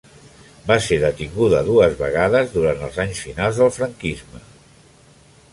[0.71, 4.43] Va ser detinguda dues vegades durant els anys finals del franquisme.